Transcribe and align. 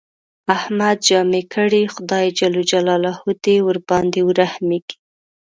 احمد 0.57 0.97
جامې 1.07 1.41
کړې، 1.53 1.83
خدای 1.93 2.27
ج 2.37 2.39
دې 3.45 3.57
ورباندې 3.67 4.21
ورحمېږي. 4.25 4.95